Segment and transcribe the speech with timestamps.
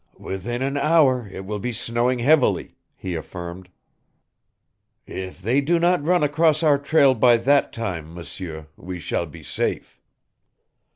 [0.17, 3.69] "Within an hour it will be snowing heavily," he affirmed.
[5.05, 9.43] "If they do not run across our trail by that time, M'seur, we shall be
[9.43, 10.01] safe."